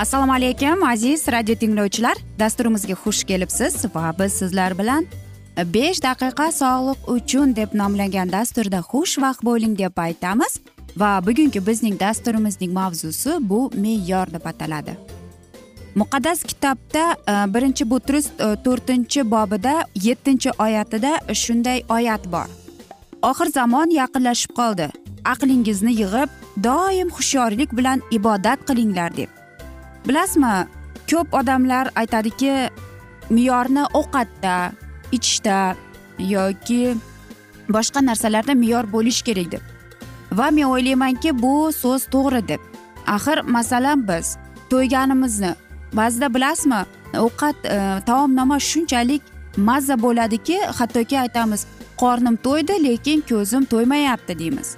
assalomu 0.00 0.32
alaykum 0.32 0.84
aziz 0.84 1.28
radio 1.28 1.54
tinglovchilar. 1.54 2.16
Dasturimizga 2.38 2.94
xush 3.02 3.24
kelibsiz 3.24 3.74
va 3.94 4.12
biz 4.18 4.32
sizlar 4.32 4.78
bilan 4.78 5.06
besh 5.74 5.98
daqiqa 6.02 6.46
sog'liq 6.60 7.00
uchun 7.14 7.56
deb 7.56 7.74
nomlangan 7.80 8.32
dasturda 8.32 8.78
xushvaqt 8.92 9.44
bo'ling 9.48 9.74
deb 9.78 9.98
aytamiz. 10.06 10.52
Va 10.96 11.10
bugungi 11.26 11.60
bizning 11.66 12.00
dasturimizning 12.00 12.72
mavzusi 12.72 13.32
bu 13.40 13.70
me'yor 13.74 14.32
deb 14.32 14.44
ataladi. 14.44 14.94
Muqaddas 15.94 16.42
kitobda 16.50 17.04
e, 17.32 17.34
birinchi 17.54 17.90
butrus 17.90 18.26
e, 18.26 18.48
to'rtinchi 18.64 19.30
bobida 19.30 19.74
yettinchi 20.06 20.50
oyatida 20.58 21.12
shunday 21.34 21.82
oyat 21.96 22.32
bor. 22.32 22.48
Oxir 23.22 23.52
zamon 23.58 23.90
yaqinlashib 24.00 24.56
qoldi. 24.60 24.88
Aqlingizni 25.24 25.92
yig'ib 26.00 26.30
doim 26.64 27.10
hushyorlik 27.16 27.76
bilan 27.76 28.02
ibodat 28.10 28.66
qilinglar 28.68 29.16
deb. 29.16 29.39
Bilasizmi 30.08 30.66
ko'p 31.10 31.34
odamlar 31.34 31.90
aytadiki 31.96 32.70
me'yorni 33.30 33.84
ovqatda 34.00 34.72
ichishda 35.12 35.76
yoki 36.18 36.96
boshqa 37.68 38.00
narsalarda 38.06 38.54
me'yor 38.54 38.84
bo'lishi 38.92 39.24
kerak 39.24 39.52
deb. 39.52 39.62
Va 40.38 40.50
men 40.50 40.66
o'ylaymanki 40.74 41.30
bu 41.42 41.72
so'z 41.72 42.06
to'g'ri 42.14 42.42
deb. 42.48 42.60
Axir 43.06 43.38
masalan 43.56 44.08
biz 44.08 44.36
to'yganimizni 44.70 45.52
ba'zida 45.92 46.34
bilasizmi 46.34 46.80
ovqat 47.26 47.56
e, 47.64 47.76
taomnoma 48.06 48.58
shunchalik 48.70 49.22
mazza 49.56 49.96
bo'ladiki 50.02 50.58
hattoki 50.78 51.18
aytamiz 51.24 51.66
qornim 52.02 52.36
to'ydi 52.46 52.74
lekin 52.84 53.20
ko'zim 53.30 53.64
to'ymayapti 53.72 54.38
deymiz. 54.38 54.68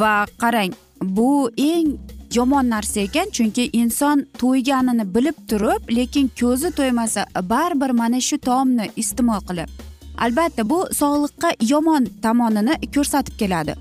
Va 0.00 0.26
qarang 0.42 0.72
bu 1.02 1.50
eng 1.56 1.88
yomon 2.34 2.70
narsa 2.70 3.00
ekan 3.00 3.28
chunki 3.36 3.70
inson 3.72 4.26
to'yganini 4.38 5.04
bilib 5.14 5.38
turib 5.50 5.82
lekin 5.98 6.30
ko'zi 6.40 6.70
to'ymasa 6.70 7.26
baribir 7.52 7.90
mana 7.90 8.20
shu 8.20 8.38
taomni 8.38 8.90
iste'mol 9.02 9.40
qilib 9.50 9.70
albatta 10.18 10.70
bu 10.70 10.78
sog'liqqa 11.00 11.50
yomon 11.72 12.06
tomonini 12.22 12.74
ko'rsatib 12.94 13.38
keladi. 13.38 13.74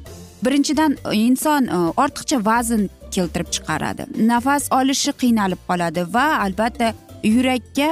Birinchidan 0.46 0.98
inson 1.14 1.64
e, 1.66 1.78
ortiqcha 2.04 2.46
vazn 2.46 2.90
keltirib 3.12 3.50
chiqaradi. 3.56 4.04
Nafas 4.32 4.70
olishi 4.80 5.12
qiynalib 5.22 5.62
qoladi 5.70 6.06
va 6.14 6.28
albatta 6.46 6.94
yurakka 7.24 7.90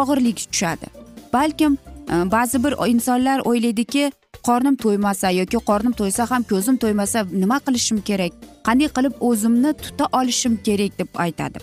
og'irlik 0.00 0.38
tushadi. 0.52 0.86
Balkim 1.32 1.78
e, 2.12 2.14
ba'zi 2.34 2.64
bir 2.64 2.74
insonlar 2.92 3.38
o'ylaydiki 3.50 4.12
qornim 4.48 4.76
to'ymasa 4.76 5.30
yoki 5.30 5.58
qornim 5.70 5.92
to'ysa 5.92 6.30
ham 6.30 6.42
ko'zim 6.42 6.76
to'ymasa 6.76 7.24
nima 7.32 7.58
qilishim 7.66 8.00
kerak? 8.08 8.32
Qanday 8.66 8.88
qilib 8.96 9.14
o'zimni 9.28 9.72
tuta 9.84 10.06
olishim 10.18 10.56
kerak 10.66 10.98
deb 10.98 11.08
aytadi. 11.24 11.58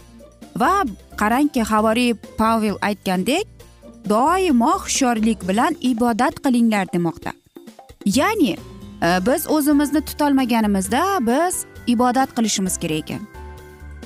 Va 0.61 0.83
qarangki 1.21 1.61
havoriy 1.71 2.13
pavel 2.37 2.75
aytgandek 2.81 3.45
doimo 4.09 4.73
hushyorlik 4.85 5.47
bilan 5.47 5.75
ibodat 5.81 6.35
qilinglar 6.45 6.85
demoqda. 6.93 7.31
Ya'ni 8.05 8.51
e, 8.53 9.19
biz 9.27 9.47
o'zimizni 9.49 10.01
tutolmaganimizda 10.01 11.03
biz 11.21 11.65
ibodat 11.87 12.35
qilishimiz 12.35 12.77
kerak 12.77 12.99
ekan. 13.03 13.23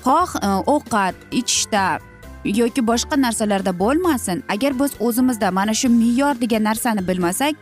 Xoh 0.06 0.30
e, 0.44 0.50
ovqat 0.74 1.16
ichishda 1.32 2.00
yoki 2.46 2.88
boshqa 2.88 3.22
narsalarda 3.22 3.80
bo'lmasin 3.80 4.44
agar 4.50 4.80
biz 4.80 4.92
o'zimizda 5.00 5.52
mana 5.52 5.74
shu 5.74 5.90
me'yor 5.90 6.42
degan 6.42 6.64
narsani 6.64 7.08
bilmasak 7.08 7.56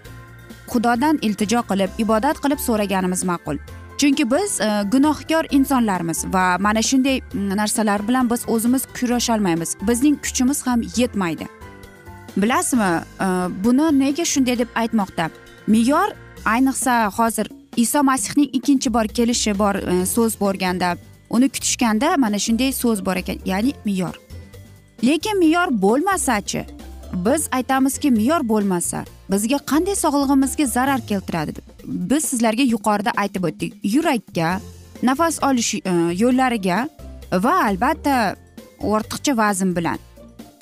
xudodan 0.72 1.20
iltijo 1.22 1.62
qilib 1.70 1.90
ibodat 2.03 2.38
qilib 2.44 2.59
so'raganimiz 2.68 3.24
ma'qul. 3.24 3.58
Chunki 3.98 4.31
biz 4.31 4.62
e, 4.62 4.84
gunohkor 4.92 5.46
insonlarmiz 5.52 6.26
va 6.34 6.58
mana 6.59 6.81
shunday 6.81 7.22
mm, 7.34 7.58
narsalar 7.58 8.08
bilan 8.08 8.30
biz 8.30 8.42
o'zimiz 8.48 8.84
kurasholmaymiz. 9.00 9.78
Bizning 9.88 10.22
kuchimiz 10.22 10.68
ham 10.68 10.81
yetmaydi. 10.98 11.46
Bilasizmi 12.38 12.84
e, 13.22 13.28
buni 13.64 14.00
nega 14.00 14.26
shunday 14.26 14.58
deb 14.59 14.68
aytmoqda? 14.76 15.30
Me'yor 15.68 16.09
ayniqsa 16.46 17.12
hozir 17.18 17.47
iso 17.76 18.03
masihning 18.03 18.50
ikkinchi 18.53 18.94
bor 18.94 19.08
kelishi 19.08 19.59
bor 19.59 19.76
e, 19.76 20.06
so'z 20.06 20.40
bo'lganda 20.40 20.97
uni 21.30 21.50
kutishganda 21.50 22.18
mana 22.18 22.40
shunday 22.40 22.72
so'z 22.72 23.06
bor 23.06 23.16
ekan 23.16 23.40
ya'ni 23.46 23.74
me'yor. 23.86 24.16
Lekin 25.03 25.40
me'yor 25.40 25.68
bo'lmasachi 25.82 26.66
biz 27.14 27.47
aytamizki 27.52 28.12
me'yor 28.12 28.50
bo'lmasa 28.50 29.06
bizga 29.31 29.59
qanday 29.72 29.96
sog'lig'imizga 30.03 30.66
zarar 30.66 31.02
keltiradi 31.09 31.56
deb 31.58 31.66
biz 32.12 32.25
sizlarga 32.31 32.63
yuqorida 32.63 33.12
aytib 33.24 33.44
o'tdik. 33.50 33.74
Yurakka 33.84 34.50
nafas 35.03 35.40
olish 35.44 35.74
e, 35.75 35.94
yo'llariga 36.24 36.80
va 37.46 37.53
albatta 37.69 38.35
ortiqcha 38.81 39.38
vazn 39.38 39.75
bilan. 39.75 40.00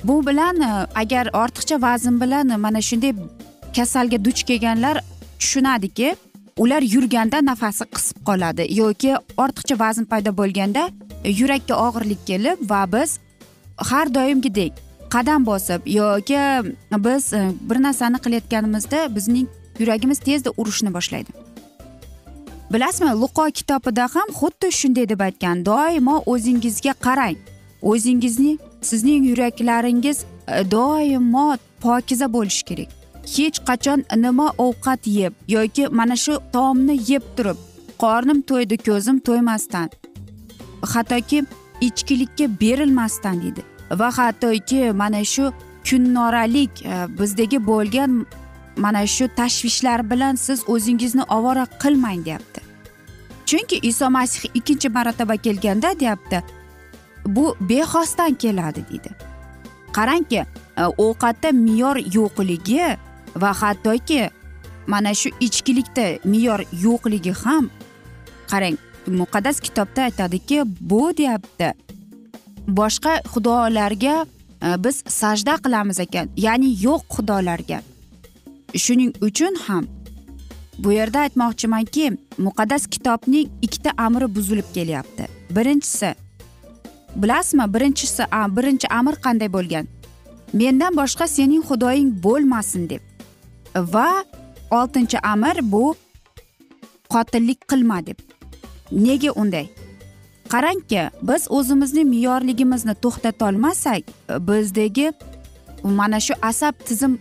Bu 0.03 0.27
bilan 0.27 0.61
e, 0.61 0.71
agar 0.95 1.31
ortiqcha 1.43 1.81
vazn 1.81 2.21
bilan 2.21 2.49
e, 2.49 2.57
mana 2.57 2.81
shunday 2.81 3.13
kasalga 3.75 4.25
duch 4.25 4.43
kelganlar 4.43 5.03
tushunadiki 5.39 6.15
ular 6.57 6.81
yurganda 6.81 7.45
nafasi 7.45 7.85
qisib 7.95 8.17
qoladi 8.27 8.67
yoki 8.79 9.15
ortiqcha 9.43 9.79
vazn 9.79 10.05
paydo 10.11 10.31
bo'lganda 10.41 10.83
yurakka 11.39 11.75
og'irlik 11.87 12.21
kelib 12.29 12.57
va 12.71 12.81
biz 12.93 13.19
har 13.89 14.13
doimgidek 14.17 14.73
qadam 15.13 15.45
bosib 15.45 15.81
yoki 15.85 16.39
biz 17.05 17.33
e, 17.33 17.51
bir 17.69 17.77
narsani 17.83 18.17
qilayotganimizda 18.25 19.15
bizning 19.15 19.47
yuragimiz 19.79 20.19
tezda 20.19 20.49
urishni 20.57 20.93
boshlaydi. 20.93 21.31
Bilasizmi 22.73 23.13
luqo 23.21 23.45
kitobida 23.51 24.07
ham 24.15 24.29
xuddi 24.39 24.71
shunday 24.79 25.09
deb 25.09 25.19
aytgan 25.27 25.65
doimo 25.65 26.15
o'zingizga 26.25 26.93
qarang. 27.05 27.37
O'zingizni 27.81 28.57
sizning 28.81 29.25
yuraklaringiz 29.29 30.17
e, 30.23 30.71
doimo 30.71 31.47
pokiza 31.81 32.27
bo'lishi 32.35 32.63
kerak. 32.69 32.89
Hech 33.35 33.57
qachon 33.67 33.99
nima 34.23 34.47
ovqat 34.65 35.01
yeb 35.19 35.33
yoki 35.55 35.83
mana 35.99 36.15
shu 36.23 36.33
taomni 36.53 36.95
yeb 37.11 37.23
turib 37.37 37.57
qornim 38.03 38.39
to'ydi 38.49 38.77
ko'zim 38.87 39.19
to'ymasdan 39.27 39.89
hattoki 40.93 41.39
ichkilikka 41.87 42.45
berilmasdan 42.61 43.41
deydi. 43.43 43.72
Va 43.99 44.09
hattoki 44.17 44.91
mana 44.91 45.23
shu 45.23 45.53
kunnoralik 45.89 46.85
e, 46.85 46.93
bizdagi 47.19 47.59
bo'lgan 47.67 48.25
mana 48.77 49.07
shu 49.07 49.27
tashvishlar 49.35 50.09
bilan 50.09 50.35
siz 50.35 50.63
o'zingizni 50.67 51.23
ovora 51.29 51.65
qilmang 51.81 52.25
deyapti. 52.25 52.61
Chunki 53.45 53.79
iso 53.89 54.09
masih 54.09 54.49
ikkinchi 54.53 54.89
marotaba 54.89 55.35
kelganda 55.37 55.99
deyapti 55.99 56.43
bu 57.25 57.55
bexosdan 57.59 58.33
keladi 58.33 58.81
deydi. 58.89 59.09
Qarangki 59.95 60.39
e, 60.77 60.83
ovqatda 60.97 61.51
me'yor 61.51 61.97
yo'qligi 62.17 62.97
va 63.35 63.51
hattoki 63.61 64.29
mana 64.87 65.13
shu 65.13 65.29
ichkilikda 65.39 66.05
me'yor 66.25 66.59
yo'qligi 66.85 67.33
ham 67.43 67.69
qarang 68.51 68.77
muqaddas 69.07 69.59
kitobda 69.59 70.01
aytadiki 70.01 70.63
bu 70.79 71.17
deyapti. 71.17 71.73
Boshqa 72.67 73.21
xudolarga 73.33 74.25
e, 74.61 74.83
biz 74.83 75.03
sajda 75.07 75.57
qilamiz 75.65 75.99
ekan. 75.99 76.29
Ya'ni 76.37 76.69
yo'q 76.85 77.01
xudolarga. 77.15 77.81
Shuning 78.75 79.13
uchun 79.21 79.55
ham 79.67 79.85
bu 80.79 80.91
yerda 80.91 81.19
aytmoqchimanki 81.19 82.17
muqaddas 82.37 82.87
kitobning 82.87 83.49
ikkita 83.61 83.91
amri 83.97 84.35
buzilib 84.35 84.73
kelyapti. 84.73 85.27
Birinchisi 85.55 86.15
bilasizmi 87.15 87.73
birinchisi 87.73 88.23
birinchi 88.55 88.87
amr 88.93 89.15
qanday 89.25 89.53
bo'lgan? 89.53 89.87
Mendan 90.53 90.95
boshqa 90.95 91.27
sening 91.27 91.63
xudoying 91.69 92.23
bo'lmasin 92.23 92.89
deb. 92.89 93.01
Va 93.75 94.23
oltinchi 94.71 95.17
amr 95.23 95.57
bu 95.61 95.95
qotillik 97.09 97.59
qilma 97.69 98.05
deb. 98.05 98.17
Nega 98.91 99.31
unday? 99.31 99.67
Qarangki 100.53 101.03
biz 101.29 101.47
o'zimizni 101.57 102.03
me'yorligimizni 102.13 102.95
to'xtatolmasak 103.03 104.03
bizdagi 104.47 105.07
mana 105.83 106.19
shu 106.25 106.33
asab 106.41 106.75
tizim 106.87 107.19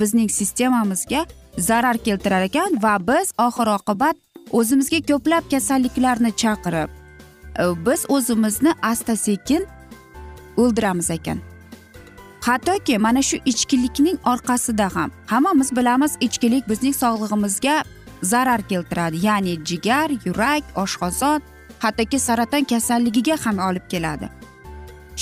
bizning 0.00 0.30
sistemamizga 0.30 1.26
zarar 1.58 1.96
keltirar 1.98 2.42
ekan 2.48 2.78
va 2.82 2.94
biz 3.08 3.32
oxir 3.46 3.68
oqibat 3.78 4.16
o'zimizga 4.58 5.00
ko'plab 5.10 5.44
kasalliklarni 5.52 6.30
chaqirib 6.42 6.90
e, 7.60 7.64
biz 7.86 8.00
o'zimizni 8.08 8.72
asta 8.82 9.16
sekin 9.16 9.62
o'ldiramiz 10.56 11.10
ekan. 11.10 11.38
Hattoki 12.46 12.98
mana 12.98 13.22
shu 13.22 13.36
ichkilikning 13.50 14.18
orqasida 14.32 14.88
ham 14.96 15.10
hammamiz 15.26 15.76
bilamiz 15.76 16.12
ichkilik 16.20 16.68
bizning 16.68 16.94
sog'lig'imizga 17.02 17.76
zarar 18.22 18.62
keltiradi 18.70 19.16
ya'ni 19.26 19.54
jigar 19.68 20.10
yurak 20.26 20.62
oshqozon 20.82 21.40
hattoki 21.86 22.18
saraton 22.26 22.64
kasalligiga 22.72 23.36
ham 23.44 23.58
olib 23.68 23.88
keladi. 23.94 24.28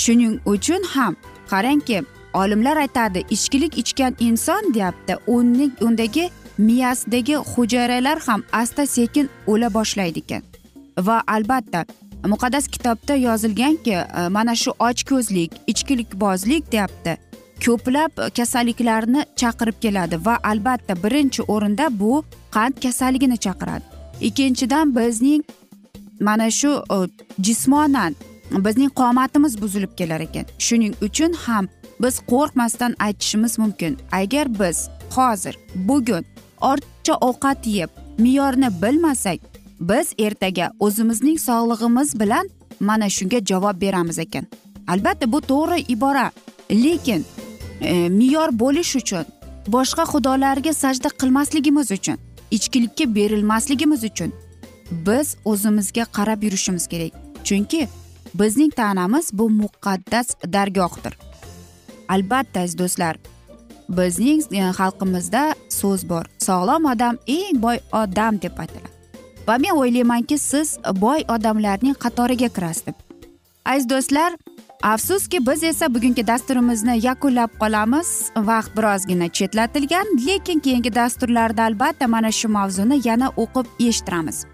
Shuning 0.02 0.34
uchun 0.55 0.82
ham 0.94 1.16
qarangki 1.50 2.02
olimlar 2.34 2.76
aytadi 2.76 3.25
ichkilik 3.31 3.78
ichgan 3.82 4.16
inson 4.28 4.75
deyapti 4.75 5.16
uning 5.26 5.72
undagi 5.81 6.31
miyasidagi 6.58 7.37
hujayralar 7.37 8.19
ham 8.26 8.43
asta 8.52 8.87
sekin 8.87 9.31
o'la 9.46 9.75
boshlaydi 9.75 10.19
ekan. 10.19 10.43
Va 10.99 11.22
albatta 11.26 11.84
muqaddas 12.32 12.69
kitobda 12.69 13.14
yozilganki 13.14 13.90
e, 13.90 14.28
mana 14.28 14.55
shu 14.55 14.70
ochko'zlik 14.78 15.52
ichkilikbozlik 15.66 16.72
deyapti 16.72 17.16
ko'plab 17.64 18.12
kasalliklarni 18.37 19.25
chaqirib 19.40 19.76
keladi 19.84 20.25
va 20.26 20.38
albatta 20.44 20.94
birinchi 21.05 21.43
o'rinda 21.43 21.87
bu 22.00 22.25
qand 22.56 22.75
kasalligini 22.84 23.37
chaqiradi. 23.46 23.84
Ikkinchidan 24.20 24.96
bizning 24.96 25.43
mana 26.20 26.50
shu 26.50 26.82
e, 26.93 26.96
jismonan 27.40 28.14
bizning 28.50 28.90
qomatimiz 28.90 29.62
buzilib 29.62 29.96
kelar 29.96 30.20
ekan. 30.20 30.44
Shuning 30.58 30.94
uchun 31.02 31.32
ham 31.32 31.69
biz 32.02 32.20
qo'rqmasdan 32.31 32.94
aytishimiz 32.99 33.58
mumkin. 33.58 33.99
Agar 34.12 34.46
biz 34.61 34.88
hozir 35.11 35.58
bugun 35.75 36.25
ortiqcha 36.61 37.14
ovqat 37.28 37.66
yeb 37.66 37.90
me'yorni 38.19 38.69
bilmasak 38.82 39.40
biz 39.81 40.14
ertaga 40.19 40.72
o'zimizning 40.81 41.38
sog'lig'imiz 41.38 42.20
bilan 42.20 42.50
mana 42.81 43.08
shunga 43.08 43.44
javob 43.44 43.81
beramiz 43.81 44.19
ekan. 44.19 44.44
Albatta 44.88 45.32
bu 45.32 45.40
to'g'ri 45.40 45.81
ibora 45.88 46.31
lekin 46.70 47.25
e, 47.81 48.08
me'yor 48.08 48.49
bo'lish 48.52 48.96
uchun 48.96 49.25
boshqa 49.69 50.05
xudolarga 50.12 50.72
sajda 50.72 51.08
qilmasligimiz 51.08 51.90
uchun 51.90 52.19
ichkilikka 52.50 53.14
berilmasligimiz 53.14 54.05
uchun 54.05 54.32
biz 55.06 55.37
o'zimizga 55.44 56.05
qarab 56.05 56.43
yurishimiz 56.43 56.87
kerak. 56.87 57.12
Chunki 57.44 57.88
bizning 58.35 58.73
tanamiz 58.75 59.31
bu 59.32 59.50
muqaddas 59.50 60.29
dargohdir. 60.52 61.14
Albatta 62.08 62.61
aziz 62.61 62.79
do'stlar 62.79 63.17
bizning 63.88 64.43
e, 64.52 64.61
xalqimizda 64.79 65.55
so'z 65.69 66.08
bor. 66.08 66.25
Sog'lom 66.38 66.85
odam 66.93 67.19
eng 67.26 67.62
boy 67.62 67.79
odam 67.93 68.43
deb 68.43 68.58
aytiladi. 68.58 68.88
Va 69.49 69.58
men 69.58 69.76
o'ylaymanki 69.81 70.38
siz 70.38 70.79
boy 71.05 71.20
odamlarning 71.29 71.94
qatoriga 72.05 72.49
kirasiz 72.49 72.87
deb 72.87 72.97
aziz 73.64 73.88
do'stlar 73.90 74.32
afsuski 74.82 75.47
biz 75.47 75.62
esa 75.64 75.94
bugungi 75.94 76.26
dasturimizni 76.26 77.06
yakunlab 77.06 77.50
qolamiz. 77.61 78.31
Vaqt 78.37 78.76
birozgina 78.76 79.29
chetlatilgan 79.29 80.06
lekin 80.26 80.58
keyingi 80.61 80.94
dasturlarda 80.94 81.62
albatta 81.62 82.06
mana 82.08 82.32
shu 82.32 82.49
mavzuni 82.49 83.00
yana 83.08 83.29
o'qib 83.37 83.67
eshittiramiz. 83.88 84.44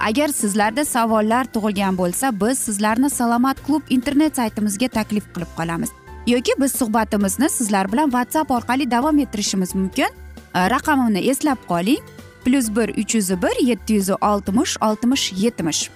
Agar 0.00 0.28
sizlarda 0.28 0.84
savollar 0.84 1.44
tug'ilgan 1.44 1.98
bo'lsa 1.98 2.32
biz 2.40 2.58
sizlarni 2.58 3.10
salomat 3.10 3.66
klub 3.66 3.82
internet 3.90 4.36
saytimizga 4.36 4.88
taklif 4.88 5.24
qilib 5.34 5.50
qolamiz. 5.56 5.90
Yoki 6.26 6.52
biz 6.60 6.72
suhbatimizni 6.72 7.48
sizlar 7.48 7.92
bilan 7.92 8.10
whatsapp 8.10 8.50
orqali 8.50 8.90
davom 8.90 9.18
ettirishimiz 9.18 9.74
mumkin. 9.74 10.10
Raqamimni 10.54 11.18
eslab 11.18 11.58
qoling. 11.68 12.02
Plyus 12.44 12.68
bir 12.76 12.88
uch 12.88 13.14
yuz 13.14 13.30
bir 13.30 13.66
yetti 13.66 13.92
yuz 13.92 14.10
oltmish 14.10 14.76
oltmish 14.80 15.32
yetmish. 15.32 15.90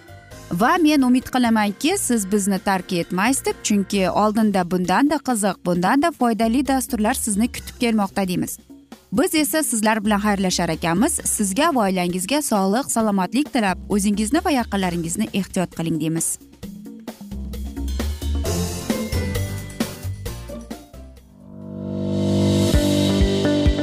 Va 0.52 0.76
men 0.82 1.02
umid 1.02 1.28
qilamanki 1.34 1.98
siz 1.98 2.32
bizni 2.32 2.58
tark 2.58 2.92
etmaysiz 2.92 3.44
deb 3.44 3.62
chunki 3.62 4.10
oldinda 4.10 4.70
bundanda 4.70 5.16
qiziq 5.28 5.56
bundanda 5.66 6.10
foydali 6.10 6.66
dasturlar 6.66 7.14
sizni 7.14 7.52
kutib 7.52 7.80
kelmoqda 7.80 8.28
deymiz. 8.28 8.58
Biz 9.12 9.34
esa 9.34 9.62
sizlar 9.62 10.04
bilan 10.04 10.20
xayrlashar 10.20 10.68
ekanmiz. 10.68 11.20
Sizga 11.24 11.74
va 11.74 11.80
oilangizga 11.88 12.42
sog'lik 12.42 12.90
salomatlik 12.92 13.52
tilab 13.52 13.78
o'zingizni 13.94 14.40
va 14.44 14.50
yaqinlaringizni 14.50 15.28
ehtiyot 15.40 15.76
qiling 15.78 16.00
deymiz. 16.00 16.28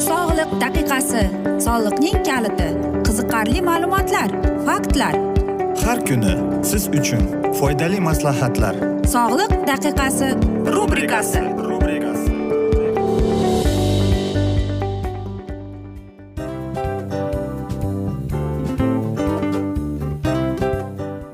Sog'liq 0.10 0.52
daqiqasi 0.64 1.24
soliqning 1.68 2.18
kaliti 2.30 2.70
qiziqarli 3.08 3.62
ma'lumotlar 3.70 4.30
faktlar. 4.66 5.14
Har 5.86 6.00
kuni 6.10 6.34
siz 6.72 6.90
uchun 7.00 7.24
foydali 7.60 8.00
maslahatlar. 8.10 8.76
Sog'liq 9.16 9.54
daqiqasi 9.72 10.28
rubrikasi 10.76 11.42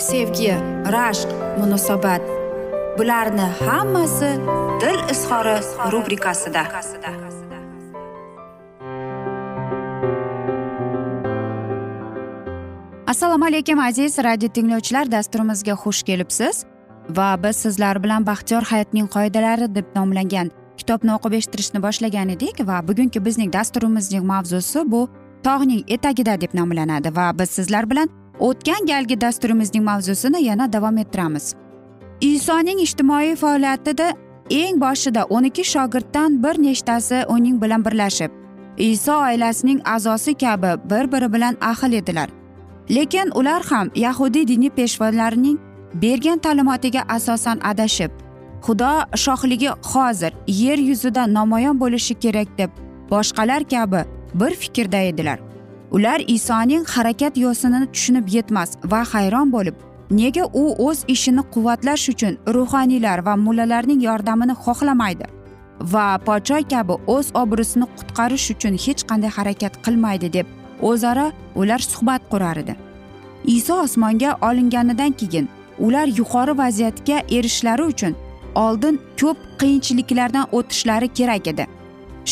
sevgi 0.00 0.54
rashq 0.94 1.28
munosabat. 1.58 2.22
Bularni 2.98 3.46
hammasi 3.66 4.30
dil 4.80 5.00
izhori 5.12 5.56
rubrikasida. 5.92 6.62
Assalomu 13.06 13.44
alaykum 13.44 13.78
aziz 13.78 14.18
radio 14.18 14.48
tinglovchilar. 14.48 15.12
Dasturimizga 15.12 15.72
xush 15.72 16.02
kelibsiz. 16.02 16.64
Va 17.10 17.42
biz 17.42 17.56
sizlar 17.56 18.02
bilan 18.02 18.26
baxtiyor 18.26 18.62
hayotning 18.62 19.08
qoidalari 19.10 19.74
deb 19.74 19.84
nomlangan 19.96 20.50
kitobni 20.76 21.12
o'qib 21.16 21.32
eshittirishni 21.38 21.82
boshlagan 21.82 22.28
edik. 22.28 22.60
Va 22.66 22.88
bugungi 22.88 23.24
bizning 23.24 23.52
dasturimizning 23.52 24.24
mavzusi 24.24 24.84
bu 24.92 25.08
tog'ning 25.42 25.84
etagida 25.88 26.40
deb 26.40 26.54
nomlanadi. 26.54 27.16
Va 27.16 27.38
biz 27.38 27.50
sizlar 27.50 27.90
bilan 27.90 28.08
o'tgan 28.40 28.86
galgi 28.86 29.20
dasturimizning 29.20 29.84
mavzusini 29.84 30.44
yana 30.44 30.72
davom 30.72 30.98
ettiramiz. 30.98 31.54
Isoning 32.20 32.80
ijtimoiy 32.80 33.36
faoliyatida 33.36 34.12
eng 34.50 34.80
boshida 34.80 35.24
o'n 35.24 35.44
ikki 35.44 35.64
shogirddan 35.64 36.42
bir 36.42 36.62
nechtasi 36.62 37.24
uning 37.28 37.62
bilan 37.62 37.84
birlashib 37.84 38.30
iso 38.76 39.12
oilasining 39.12 39.80
a'zosi 39.84 40.34
kabi 40.34 40.72
bir 40.90 41.12
biri 41.12 41.32
bilan 41.32 41.56
ahil 41.60 41.92
edilar. 41.92 42.28
Lekin 42.90 43.30
ular 43.34 43.62
ham 43.70 43.90
yahudiy 43.94 44.48
diniy 44.48 44.70
peshvolarining 44.70 45.58
bergan 45.94 46.38
ta'limotiga 46.38 47.02
asosan 47.08 47.58
adashib 47.64 48.10
xudo 48.62 48.92
shohligi 49.16 49.70
hozir 49.92 50.32
yer 50.46 50.78
yuzida 50.78 51.26
namoyon 51.34 51.80
bo'lishi 51.80 52.14
kerak 52.14 52.58
deb 52.58 52.70
boshqalar 53.10 53.62
kabi 53.68 54.04
bir 54.34 54.50
fikrda 54.54 55.00
edilar. 55.10 55.49
Ular 55.90 56.20
isoning 56.26 56.84
harakat 56.94 57.36
yo'sinini 57.36 57.86
tushunib 57.92 58.26
yetmas 58.36 58.70
va 58.90 59.00
hayron 59.12 59.52
bo'lib 59.52 59.74
nega 60.10 60.44
u 60.62 60.64
o'z 60.86 61.04
ishini 61.14 61.42
quvvatlash 61.54 62.08
uchun 62.12 62.38
ruhoniylar 62.56 63.18
va 63.26 63.34
mullalarning 63.36 64.00
yordamini 64.08 64.54
xohlamaydi? 64.64 65.26
Va 65.92 66.06
podsho 66.26 66.58
kabi 66.72 66.94
o'z 67.14 67.26
obro'sini 67.42 67.86
qutqarish 67.96 68.46
uchun 68.54 68.74
hech 68.84 69.02
qanday 69.10 69.30
harakat 69.38 69.74
qilmaydi 69.84 70.32
deb 70.36 70.46
o'zaro 70.90 71.26
ular 71.60 71.80
suhbat 71.92 72.22
qurar 72.32 72.56
edi. 72.62 72.74
Iso 73.56 73.74
osmonga 73.86 74.30
olinganidan 74.48 75.12
keyin 75.20 75.48
ular 75.86 76.06
yuqori 76.18 76.58
vaziyatga 76.62 77.16
erishishlari 77.36 77.84
uchun 77.92 78.14
oldin 78.54 79.00
ko'p 79.20 79.38
qiyinchiliklardan 79.60 80.46
o'tishlari 80.52 81.08
kerak 81.18 81.46
edi. 81.52 81.66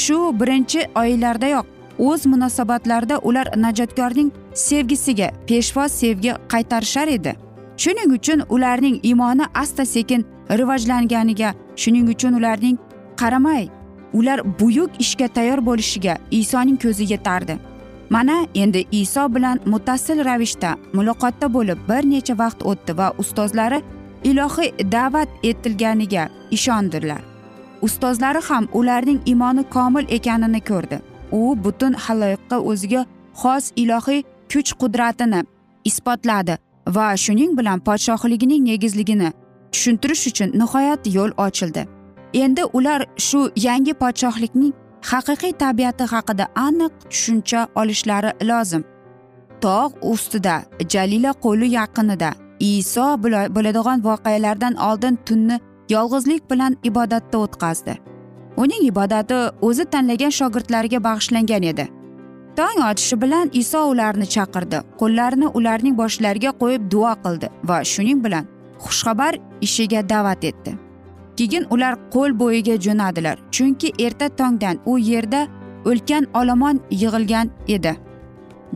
Shu 0.03 0.17
birinchi 0.41 0.81
oylardayoq 1.03 1.78
o'z 1.99 2.27
munosabatlarida 2.27 3.19
ular 3.19 3.49
najotkorning 3.57 4.33
sevgisiga 4.55 5.31
peshvoz 5.49 5.93
sevgi 5.93 6.35
qaytarishar 6.49 7.09
edi. 7.09 7.37
Shuning 7.77 8.13
uchun 8.13 8.43
ularning 8.49 9.01
iymoni 9.03 9.45
asta 9.55 9.87
sekin 9.87 10.27
rivojlanganiga 10.51 11.55
shuning 11.77 12.09
uchun 12.09 12.33
ularning 12.33 12.79
qaramay 13.17 13.69
ular 14.13 14.61
buyuk 14.61 14.91
ishga 14.99 15.29
tayyor 15.29 15.67
bo'lishiga 15.67 16.19
isoning 16.31 16.79
ko'zi 16.83 17.13
yetardi. 17.13 17.59
Mana 18.11 18.47
endi 18.55 18.87
iso 18.91 19.35
bilan 19.35 19.61
muttasil 19.67 20.25
ravishda 20.25 20.77
muloqotda 20.93 21.55
bo'lib 21.55 21.79
bir 21.89 22.03
necha 22.11 22.39
vaqt 22.39 22.63
o'tdi 22.71 22.99
va 22.99 23.13
ustozlari 23.19 23.83
ilohiy 24.25 24.93
da'vat 24.93 25.29
etilganiga 25.43 26.29
ishondilar 26.51 27.21
ustozlari 27.83 28.41
ham 28.49 28.69
ularning 28.73 29.21
iymoni 29.27 29.65
komil 29.71 30.07
ekanini 30.09 30.61
ko'rdi. 30.61 30.99
U 31.33 31.57
butun 31.65 31.93
haloyiqqa 32.05 32.57
o'ziga 32.71 33.03
xos 33.41 33.65
ilohiy 33.77 34.23
kuch 34.53 34.73
qudratini 34.81 35.41
isbotladi 35.85 36.55
va 36.97 37.07
shuning 37.25 37.53
bilan 37.59 37.79
podshohligining 37.89 38.63
negizligini 38.71 39.31
tushuntirish 39.73 40.27
uchun 40.31 40.51
nihoyat 40.61 41.07
yo'l 41.17 41.33
ochildi. 41.47 41.83
Endi 42.43 42.63
ular 42.79 43.01
shu 43.27 43.41
yangi 43.67 43.95
podshohlikning 44.03 44.73
haqiqiy 45.11 45.53
tabiati 45.63 46.05
haqida 46.13 46.45
aniq 46.67 46.93
tushuncha 47.11 47.61
olishlari 47.81 48.31
lozim. 48.51 48.83
Tog' 49.61 49.99
ustida 50.13 50.57
jalila 50.93 51.33
qo'li 51.45 51.69
yaqinida 51.79 52.31
iso 52.61 53.07
bo'ladigan 53.55 53.99
voqealardan 54.09 54.75
oldin 54.89 55.15
tunni 55.27 55.57
yolg'izlik 55.95 56.51
bilan 56.51 56.77
ibodatda 56.89 57.39
o'tkazdi. 57.45 57.93
Uning 58.63 58.83
ibodati 58.91 59.39
o'zi 59.69 59.85
tanlagan 59.93 60.33
shogirdlariga 60.39 60.99
bag'ishlangan 61.09 61.65
edi. 61.73 61.87
Tong 62.59 62.81
otishi 62.91 63.17
bilan 63.23 63.51
iso 63.61 63.81
ularni 63.93 64.27
chaqirdi. 64.35 64.79
Qo'llarini 65.01 65.49
ularning 65.59 65.95
boshlariga 66.01 66.51
qo'yib 66.63 66.89
duo 66.95 67.13
qildi 67.25 67.51
va 67.69 67.79
shuning 67.93 68.25
bilan 68.25 68.49
xushxabar 68.85 69.39
ishiga 69.67 70.03
da'vat 70.13 70.45
etdi. 70.51 70.73
Keyin 71.39 71.65
ular 71.75 71.95
qo'l 72.15 72.35
bo'yiga 72.41 72.75
jo'nadilar 72.87 73.37
chunki 73.55 73.89
erta 74.07 74.29
tongdan 74.41 74.77
u 74.91 74.99
yerda 75.11 75.47
ulkan 75.91 76.27
olomon 76.41 76.81
yig'ilgan 77.03 77.55
edi. 77.77 77.93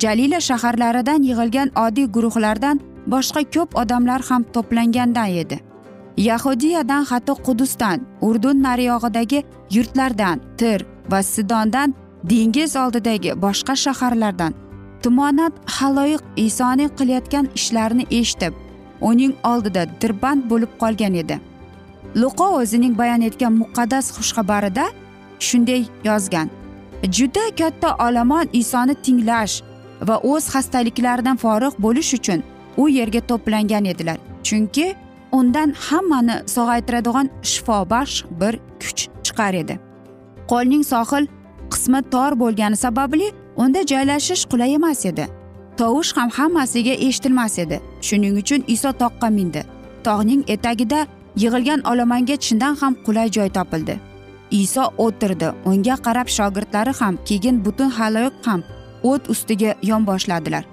Jalila 0.02 0.40
shaharlaridan 0.48 1.20
yig'ilgan 1.28 1.74
oddiy 1.84 2.06
guruhlardan 2.14 2.80
boshqa 3.12 3.42
ko'p 3.54 3.70
odamlar 3.82 4.20
ham 4.28 4.42
to'plangandan 4.54 5.30
edi. 5.42 5.56
Yahudiyadan 6.16 7.04
hatto 7.04 7.34
qudusdan 7.34 8.00
urdun 8.20 8.62
nariyog'idagi 8.62 9.44
yurtlardan 9.70 10.40
tir 10.58 10.86
va 11.10 11.22
sidondan 11.22 11.94
dengiz 12.30 12.76
oldidagi 12.76 13.42
boshqa 13.42 13.76
shaharlardan. 13.76 14.54
Tumonat 15.02 15.52
haloyiq 15.66 16.22
isoning 16.36 16.90
qilayotgan 16.98 17.48
ishlarini 17.54 18.06
eshitib 18.10 18.52
uning 19.00 19.34
oldida 19.44 19.86
dirband 20.00 20.50
bo'lib 20.50 20.72
qolgan 20.82 21.14
edi. 21.14 21.40
Luqo 22.16 22.46
o'zining 22.60 22.98
bayon 22.98 23.20
etgan 23.28 23.52
muqaddas 23.62 24.06
xushxabarida 24.16 24.84
shunday 25.38 25.82
yozgan 26.04 26.48
juda 27.16 27.44
katta 27.58 27.96
olomon 28.06 28.46
isoni 28.52 28.94
tinglash 28.94 29.62
va 30.08 30.16
o'z 30.32 30.44
xastaliklaridan 30.54 31.36
forig' 31.36 31.78
bo'lish 31.84 32.14
uchun 32.18 32.42
u 32.76 32.88
yerga 32.88 33.20
to'plangan 33.30 33.84
edilar. 33.84 34.18
Chunki 34.42 34.94
undan 35.32 35.74
hammani 35.86 36.36
sog'aytiradigan 36.54 37.28
shifobaxsh 37.50 38.24
bir 38.40 38.54
kuch 38.82 39.00
chiqar 39.26 39.54
edi. 39.62 39.78
Qo'lning 40.50 40.84
sohil 40.92 41.24
qismi 41.72 42.00
tor 42.12 42.32
bo'lgani 42.42 42.76
sababli 42.84 43.28
unda 43.56 43.80
joylashish 43.92 44.44
qulay 44.52 44.74
emas 44.74 45.04
edi. 45.10 45.24
Tovush 45.76 46.12
ham 46.16 46.30
hammasiga 46.38 46.94
eshitilmas 47.06 47.58
edi. 47.58 47.80
Shuning 48.06 48.34
uchun 48.42 48.64
iso 48.74 48.90
toqqa 49.02 49.28
mindi. 49.38 49.62
Tog'ning 50.06 50.42
etagida 50.54 51.06
yig'ilgan 51.42 51.80
olomonga 51.90 52.36
chindan 52.36 52.74
ham 52.80 52.94
qulay 53.06 53.28
joy 53.36 53.48
topildi. 53.58 53.94
Iso 54.50 54.84
o'tirdi. 55.04 55.48
Unga 55.70 55.96
qarab 56.06 56.28
shogirdlari 56.36 56.92
ham 57.00 57.14
keyin 57.28 57.64
butun 57.64 57.90
haloyiq 57.98 58.36
ham 58.46 58.60
o't 59.02 59.30
ustiga 59.32 59.70
yonboshladilar 59.90 60.64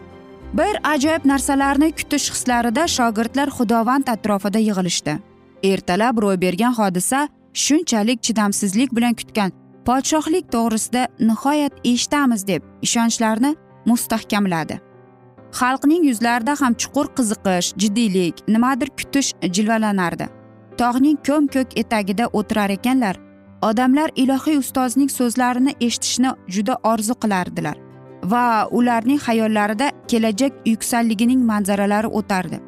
bir 0.53 0.79
ajoyib 0.83 1.25
narsalarni 1.25 1.91
kutish 1.91 2.31
hislarida 2.31 2.87
shogirdlar 2.87 3.49
xudovand 3.57 4.07
atrofida 4.07 4.59
yig'ilishdi. 4.59 5.17
Ertalab 5.63 6.21
ro'y 6.21 6.41
bergan 6.41 6.73
hodisa 6.73 7.27
shunchalik 7.53 8.23
chidamsizlik 8.23 8.95
bilan 8.95 9.13
kutgan. 9.13 9.51
Podshohlik 9.85 10.51
to'g'risida 10.53 11.07
nihoyat 11.19 11.73
eshitamiz 11.83 12.47
deb 12.47 12.61
ishonchlarini 12.81 13.55
mustahkamladi. 13.85 14.79
Xalqning 15.59 16.03
yuzlarida 16.09 16.55
ham 16.61 16.73
chuqur 16.73 17.07
qiziqish 17.17 17.73
jiddiylik 17.81 18.35
nimadir 18.47 18.89
kutish 18.99 19.33
jilvalanardi. 19.55 20.27
Tog'ning 20.77 21.17
ko'm 21.27 21.47
ko'k 21.47 21.77
etagida 21.81 22.25
o'tirar 22.27 22.69
ekanlar 22.69 23.15
odamlar 23.61 24.09
ilohiy 24.15 24.57
ustozning 24.57 25.09
so'zlarini 25.09 25.75
eshitishni 25.87 26.31
juda 26.55 26.75
orzu 26.83 27.13
qilardilar. 27.23 27.88
Va 28.23 28.67
ularning 28.71 29.19
xayollarida 29.19 29.91
kelajak 30.07 30.53
yuksalligining 30.65 31.41
manzaralari 31.45 32.07
o'tardi. 32.07 32.59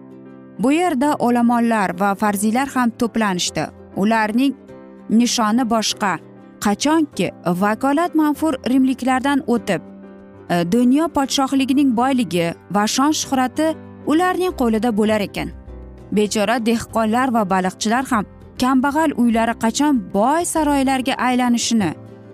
Bu 0.59 0.71
yerda 0.71 1.15
olomonlar 1.19 1.99
va 1.99 2.15
farziylar 2.15 2.67
ham 2.67 2.89
to'planishdi. 2.89 3.67
Ularning 3.95 4.53
nishoni 5.09 5.69
boshqa. 5.69 6.17
Qachonki 6.65 7.31
vakolat 7.45 8.15
manfur 8.15 8.53
rimliklardan 8.69 9.43
o'tib 9.47 9.81
e, 10.49 10.71
dunyo 10.71 11.07
podshohligining 11.15 11.95
boyligi 11.97 12.53
va 12.71 12.87
shon 12.87 13.11
shuhrati 13.21 13.73
ularning 14.05 14.53
qo'lida 14.61 14.97
bo'lar 14.97 15.21
ekan. 15.21 15.49
Bechora 16.11 16.65
dehqonlar 16.65 17.33
va 17.33 17.43
baliqchilar 17.49 18.05
ham 18.11 18.25
kambag'al 18.61 19.11
uylari 19.17 19.55
qachon 19.63 19.93
boy 20.13 20.45
saroylarga 20.53 21.13
aylanishini 21.27 21.91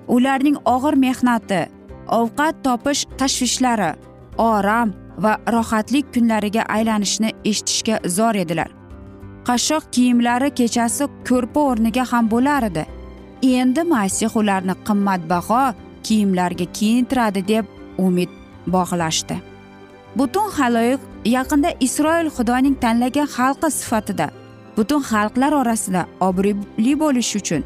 ularning 0.07 0.57
og'ir 0.73 0.95
mehnati 1.05 1.61
ovqat 2.19 2.63
topish 2.63 3.05
tashvishlari 3.19 3.95
orom 4.37 4.93
va 5.23 5.37
rohatlik 5.55 6.13
kunlariga 6.13 6.63
aylanishini 6.77 7.31
eshitishga 7.49 7.99
zor 8.17 8.35
edilar. 8.35 8.69
Qashshoq 9.47 9.83
kiyimlari 9.91 10.49
kechasi 10.59 11.07
ko'rpa 11.29 11.59
o'rniga 11.71 12.03
ham 12.11 12.31
bo'lar 12.33 12.63
edi. 12.69 12.85
Endi 13.43 13.83
masih 13.83 14.37
ularni 14.39 14.75
qimmatbaho 14.87 15.61
kiyimlarga 16.03 16.65
kiyintiradi 16.77 17.47
deb 17.47 17.65
umid 17.97 18.29
bog'lashdi. 18.67 19.37
Butun 20.15 20.49
haloyiq 20.57 20.99
yaqinda 21.25 21.69
isroil 21.79 22.27
xudoning 22.37 22.75
tanlagan 22.83 23.27
xalqi 23.37 23.69
sifatida 23.79 24.27
butun 24.77 25.01
xalqlar 25.11 25.51
orasida 25.61 26.01
obro'li 26.27 26.93
bo'lish 27.03 27.31
uchun 27.39 27.63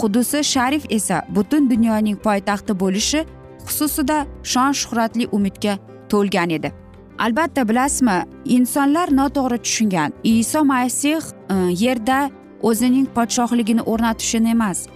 qudusi 0.00 0.38
sharif 0.52 0.84
esa 0.96 1.16
butun 1.36 1.70
dunyoning 1.72 2.16
poytaxti 2.26 2.72
bo'lishi 2.82 3.20
xususida 3.66 4.26
shon 4.42 4.72
shuhratli 4.72 5.26
umidga 5.36 5.78
to'lgan 6.08 6.50
edi. 6.50 6.72
Albatta 7.18 7.68
bilasizmi 7.68 8.24
insonlar 8.44 9.08
noto'g'ri 9.08 9.58
tushungan. 9.62 10.12
Iso 10.24 10.64
masih 10.64 11.22
e, 11.50 11.54
yerda 11.84 12.30
o'zining 12.62 13.06
podshohligini 13.16 13.82
o'rnatishini 13.82 14.50
emas. 14.50 14.86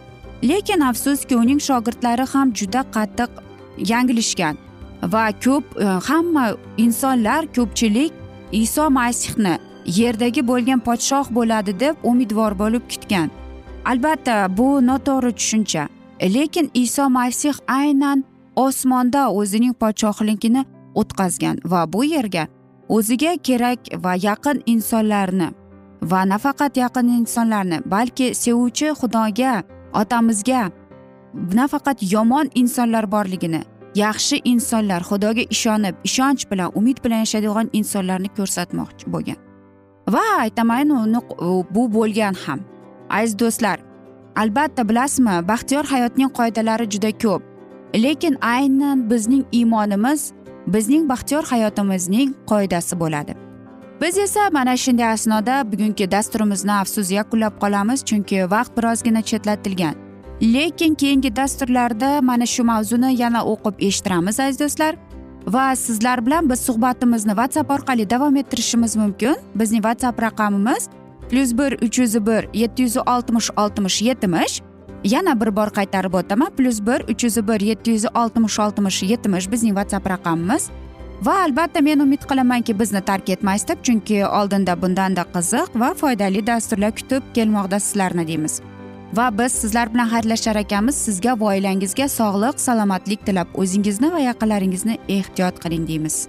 Lekin 0.43 0.81
afsuski 0.81 1.37
uning 1.37 1.61
shogirdlari 1.69 2.27
ham 2.33 2.53
juda 2.59 2.83
qattiq 2.95 3.31
yanglishgan 3.93 4.57
va 5.03 5.25
ko'p 5.45 5.65
e, 5.81 5.85
hamma 6.09 6.47
insonlar 6.77 7.43
ko'pchilik 7.57 8.13
iso 8.53 8.91
masihni 8.91 9.55
yerdagi 9.87 10.43
bo'lgan 10.51 10.81
podshoh 10.89 11.27
bo'ladi 11.31 11.81
deb 11.81 11.95
umidvor 12.03 12.59
bo'lib 12.59 12.85
kutgan. 12.91 13.31
Albatta 13.85 14.57
bu 14.59 14.69
noto'g'ri 14.89 15.33
tushuncha. 15.39 15.89
Lekin 16.35 16.71
iso 16.75 17.09
masih 17.11 17.55
aynan 17.69 18.25
osmonda 18.65 19.23
o'zining 19.41 19.75
podshohligini 19.83 20.62
o'tkazgan 21.00 21.57
va 21.73 21.81
bu 21.93 22.05
yerga 22.15 22.45
o'ziga 22.97 23.33
kerak 23.49 23.81
va 24.05 24.12
yaqin 24.29 24.62
insonlarni 24.75 25.49
va 26.11 26.21
nafaqat 26.33 26.77
yaqin 26.85 27.09
insonlarni 27.21 27.79
balki 27.95 28.27
sevuvchi 28.43 28.88
xudoga 29.00 29.55
otamizga 30.00 30.62
nafaqat 31.61 31.99
yomon 32.15 32.47
insonlar 32.62 33.05
borligini 33.15 33.62
yaxshi 33.95 34.41
insonlar 34.45 35.03
xudoga 35.11 35.45
ishonib 35.55 35.95
ishonch 36.09 36.50
bilan 36.50 36.73
umid 36.79 36.99
bilan 37.05 37.21
yashaydigan 37.25 37.69
insonlarni 37.73 38.29
ko'rsatmoqchi 38.38 39.12
bo'lgan. 39.12 39.38
Va 40.15 40.25
aytaman 40.38 40.91
uni 40.91 41.21
bu 41.75 41.83
bo'lgan 41.97 42.35
ham. 42.45 42.61
Aziz 43.11 43.38
do'stlar 43.38 43.79
albatta 44.37 44.88
bilasizmi 44.88 45.35
baxtiyor 45.49 45.85
hayotning 45.85 46.30
qoidalari 46.39 46.87
juda 46.95 47.11
ko'p. 47.25 47.48
Lekin 47.95 48.39
aynan 48.41 49.11
bizning 49.11 49.45
iymonimiz 49.53 50.33
bizning 50.67 51.09
baxtiyor 51.09 51.45
hayotimizning 51.45 52.35
qoidasi 52.47 53.01
bo'ladi. 53.01 53.35
Biz 54.01 54.19
esa 54.19 54.51
mana 54.53 54.77
shunday 54.77 55.07
asnoda 55.13 55.73
bugungi 55.73 56.11
dasturimizni 56.11 56.73
afsus 56.73 57.11
yakunlab 57.11 57.55
qolamiz 57.61 58.05
chunki 58.05 58.51
vaqt 58.51 58.77
birozgina 58.77 59.23
chetlatilgan. 59.23 59.95
Lekin 60.43 60.95
keyingi 60.95 61.37
dasturlarda 61.37 62.23
mana 62.23 62.47
shu 62.47 62.65
mavzuni 62.65 63.21
yana 63.23 63.45
o'qib 63.45 63.75
eshittiramiz 63.79 64.41
aziz 64.41 64.61
do'stlar. 64.61 64.95
Va 65.47 65.77
sizlar 65.77 66.27
bilan 66.27 66.51
biz 66.51 66.61
suhbatimizni 66.61 67.31
whatsapp 67.31 67.71
orqali 67.71 68.11
davom 68.11 68.37
ettirishimiz 68.37 68.97
mumkin. 68.97 69.37
Bizning 69.55 69.83
whatsapp 69.83 70.23
raqamimiz 70.23 70.89
plyus 71.31 71.59
bir 71.59 71.73
uch 71.83 71.99
yuz 71.99 72.27
bir 72.27 72.49
yetti 72.55 72.83
yuz 72.83 72.97
oltmish 72.97 73.51
oltmish 73.57 74.03
yetmish 74.03 74.63
yana 75.04 75.41
bir 75.41 75.56
bor 75.56 75.71
qaytarib 75.78 76.15
o'taman. 76.15 76.50
Plyus 76.56 76.80
bir 76.87 77.00
uch 77.13 77.25
yuz 77.25 77.37
bir 77.49 77.61
yetti 77.61 77.91
yuz 77.91 78.04
oltmish 78.15 78.58
oltmish 78.58 79.02
yetmish 79.02 79.50
bizning 79.50 79.75
whatsapp 79.78 80.06
raqamimiz. 80.11 80.71
Va 81.23 81.34
albatta 81.43 81.80
men 81.80 81.99
umid 81.99 82.23
qilamanki 82.30 82.78
bizni 82.80 83.00
tark 83.00 83.28
etmaysiz 83.28 83.69
deb 83.69 83.82
chunki 83.82 84.26
oldinda 84.26 84.82
bundanda 84.82 85.25
qiziq 85.34 85.80
va 85.80 85.95
foydali 85.95 86.47
dasturlar 86.47 86.95
kutib 86.95 87.23
kelmoqda 87.34 87.80
sizlarni 87.80 88.26
deymiz. 88.26 88.61
Va 89.15 89.39
biz 89.39 89.52
sizlar 89.52 89.95
bilan 89.95 90.08
xayrlashar 90.15 90.56
ekanmiz. 90.56 90.95
Sizga 90.95 91.41
va 91.41 91.52
oilangizga 91.52 92.08
sog'lik 92.08 92.61
salomatlik 92.61 93.26
tilab 93.26 93.49
o'zingizni 93.54 94.13
va 94.13 94.19
yaqinlaringizni 94.19 94.99
ehtiyot 95.08 95.63
qiling 95.65 95.89
deymiz. 95.89 96.28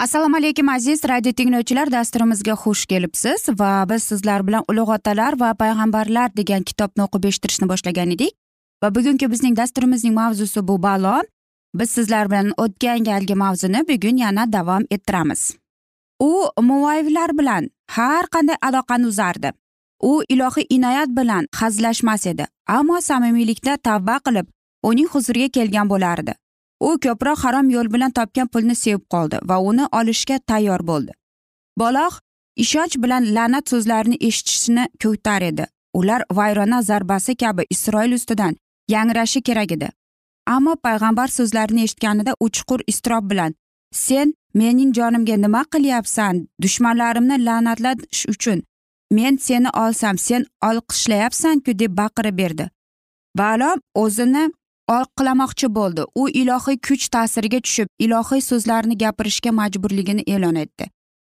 Assalomu 0.00 0.36
alaykum 0.36 0.68
aziz 0.68 1.04
radio 1.04 1.32
tinglovchilar. 1.32 1.90
Dasturimizga 1.92 2.54
xush 2.62 2.86
kelibsiz 2.86 3.42
va 3.60 3.84
biz 3.88 4.02
sizlar 4.02 4.46
bilan 4.46 4.64
ulug' 4.72 4.92
otalar 4.94 5.36
va 5.40 5.50
payg'ambarlar 5.62 6.32
degan 6.36 6.62
kitobni 6.70 7.04
o'qib 7.04 7.26
eshittirishni 7.30 7.68
boshlagan 7.72 8.14
edik. 8.16 8.32
Va 8.82 8.88
bugungi 8.94 9.28
bizning 9.32 9.56
dasturimizning 9.60 10.14
mavzusi 10.14 10.64
bu 10.68 10.78
balo. 10.82 11.20
Biz 11.74 11.90
sizlar 11.90 12.30
bilan 12.30 12.52
o'tgan 12.56 13.04
galgi 13.10 13.34
mavzuni 13.44 13.84
bugun 13.88 14.16
yana 14.24 14.52
davom 14.52 14.88
ettiramiz. 14.90 15.42
U 16.20 16.32
muvayivlar 16.70 17.38
bilan 17.38 17.70
har 17.96 18.24
qanday 18.34 18.56
aloqani 18.68 19.06
uzardi. 19.06 19.52
U 20.00 20.22
ilohiy 20.28 20.66
inoyat 20.76 21.16
bilan 21.18 21.46
hazillashmas 21.60 22.26
edi 22.26 22.46
ammo 22.66 23.00
samimiylikda 23.00 23.76
tavba 23.76 24.16
qilib 24.26 24.46
uning 24.82 25.08
huzuriga 25.12 25.48
kelgan 25.48 25.88
bo'lardi. 25.92 26.32
U 26.80 26.90
ko'proq 27.04 27.38
harom 27.44 27.70
yo'l 27.70 27.92
bilan 27.94 28.12
topgan 28.18 28.48
pulni 28.52 28.74
sevib 28.74 29.04
qoldi 29.14 29.38
va 29.48 29.58
uni 29.70 29.86
olishga 29.98 30.38
tayyor 30.50 30.86
bo'ldi. 30.90 31.12
Boloq 31.78 32.14
ishonch 32.64 32.96
bilan 33.02 33.22
la'nat 33.36 33.68
so'zlarini 33.72 34.16
eshitishni 34.28 34.84
ko'tar 35.02 35.42
edi. 35.50 35.66
Ular 35.98 36.22
vayrona 36.38 36.82
zarbasi 36.82 37.36
kabi 37.36 37.62
isroil 37.70 38.12
ustidan 38.12 38.56
yangrashi 38.88 39.42
kerak 39.42 39.72
edi. 39.72 39.88
Ammo 40.46 40.74
payg'ambar 40.86 41.28
so'zlarini 41.28 41.82
eshitganida 41.86 42.34
u 42.40 42.50
chuqur 42.56 42.80
iztirob 42.86 43.30
bilan 43.30 43.54
sen 43.92 44.34
mening 44.54 44.94
jonimga 44.98 45.36
nima 45.36 45.62
qilyapsan? 45.74 46.46
Dushmanlarimni 46.62 47.36
la'natlash 47.46 48.24
uchun 48.34 48.62
men 49.10 49.36
seni 49.36 49.70
olsam 49.84 50.18
sen 50.18 50.46
olqishlayapsanku 50.68 51.78
deb 51.78 51.96
baqirib 52.00 52.36
berdi. 52.42 52.70
Balom 53.38 53.78
o'zini 53.94 54.44
oqlamoqchi 54.98 55.68
bo'ldi. 55.78 56.02
U 56.14 56.28
ilohiy 56.28 56.78
kuch 56.88 57.04
ta'siriga 57.14 57.60
tushib 57.66 57.88
ilohiy 58.04 58.42
so'zlarni 58.50 58.98
gapirishga 59.02 59.52
majburligini 59.60 60.22
e'lon 60.34 60.56
etdi. 60.64 60.90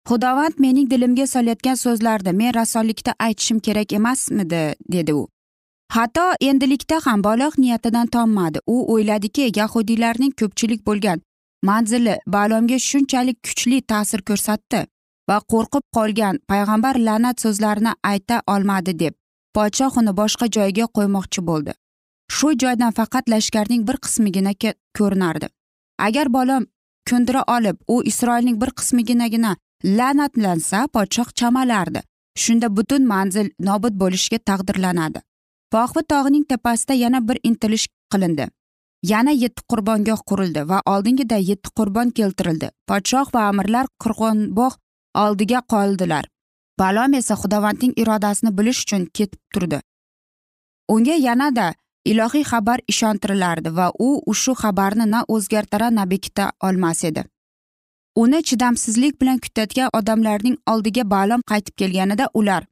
Xudovand 0.09 0.57
mening 0.65 0.91
dilimga 0.91 1.27
solayotgan 1.35 1.79
so'zlarni 1.85 2.33
men 2.41 2.55
rasollikda 2.55 3.12
aytishim 3.27 3.59
kerak 3.67 3.93
emasmidi? 3.93 4.65
dedi 4.95 5.15
u. 5.15 5.29
Hatto 5.97 6.25
endilikda 6.41 7.01
ham 7.05 7.25
baliq 7.25 7.59
niyatidan 7.59 8.07
tonmadi 8.07 8.59
u 8.67 8.77
o'yladiki 8.95 9.53
yahudiylarning 9.57 10.33
ko'pchilik 10.41 10.87
bo'lgan 10.87 11.21
manzili 11.69 12.15
balomga 12.27 12.79
shunchalik 12.79 13.38
kuchli 13.47 13.81
ta'sir 13.93 14.21
ko'rsatdi 14.29 14.81
va 15.29 15.37
qo'rqib 15.53 15.85
qolgan 15.97 16.41
payg'ambar 16.51 16.95
la'nat 17.09 17.45
so'zlarini 17.45 17.93
ayta 18.12 18.43
olmadi 18.55 18.99
deb 19.03 19.15
podshoh 19.57 19.99
uni 20.01 20.12
boshqa 20.21 20.47
joyga 20.57 20.87
qo'ymoqchi 20.97 21.47
bo'ldi. 21.51 21.73
Shu 22.37 22.53
joydan 22.62 22.92
faqat 22.99 23.25
lashkarning 23.33 23.83
bir 23.88 23.97
qismigina 24.05 24.53
ko'rinardi. 24.99 25.47
Agar 26.07 26.27
bolam 26.37 26.62
ko'ndira 27.11 27.42
olib 27.57 27.77
u 27.95 27.97
isroilning 28.11 28.57
bir 28.62 28.71
qismiginagina 28.79 29.53
la'natlansa 29.99 30.87
podshoh 30.95 31.29
chamalardi. 31.38 32.01
Shunda 32.42 32.68
butun 32.77 33.07
manzil 33.12 33.49
nobud 33.68 33.95
bo'lishga 34.03 34.38
taqdirlanadi. 34.49 35.21
Vohvi 35.75 36.03
tog'ining 36.12 36.45
tepasida 36.53 36.95
yana 37.05 37.29
bir 37.29 37.38
intilish 37.49 37.87
qilindi. 38.12 38.47
Yana 39.12 39.33
yetti 39.42 39.62
qurbongoh 39.71 40.21
qurildi 40.31 40.68
va 40.71 40.79
oldingida 40.92 41.38
yetti 41.51 41.71
qurbon 41.79 42.11
keltirildi. 42.18 42.68
Podshoh 42.88 43.29
va 43.35 43.40
amirlar 43.51 43.87
qirg'onbog' 44.03 44.79
oldiga 45.25 45.61
qoldilar. 45.73 46.25
Balom 46.79 47.14
esa 47.21 47.35
xudovandning 47.42 47.92
irodasini 48.03 48.59
bilish 48.59 48.81
uchun 48.85 49.03
ketib 49.16 49.40
turdi. 49.55 49.81
Unga 50.95 51.16
yanada 51.29 51.66
ilohiy 52.11 52.45
xabar 52.45 52.81
ishontirilardi 52.93 53.71
va 53.79 53.93
u 53.99 54.09
ushbu 54.27 54.55
xabarni 54.62 55.07
na 55.07 55.25
o'zgartira 55.29 55.91
na 55.91 56.05
bekita 56.07 56.51
olmas 56.61 57.05
edi. 57.05 57.23
Uni 58.17 58.43
chidamsizlik 58.43 59.21
bilan 59.21 59.38
kutayotgan 59.45 59.88
odamlarning 59.99 60.57
oldiga 60.67 61.05
balam 61.15 61.41
qaytib 61.51 61.75
kelganida 61.81 62.27
ular 62.35 62.65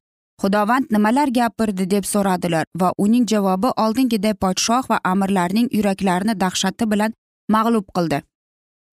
xudovand 0.42 0.86
nimalar 0.90 1.28
gapirdi? 1.28 1.84
deb 1.90 2.04
so'radilar 2.04 2.64
va 2.80 2.92
uning 3.04 3.24
javobi 3.32 3.70
oldingiday 3.84 4.34
podshoh 4.42 4.84
va 4.90 4.98
amirlarning 5.12 5.68
yuraklarini 5.76 6.34
dahshati 6.42 6.90
bilan 6.92 7.12
mag'lub 7.54 7.86
qildi. 7.96 8.20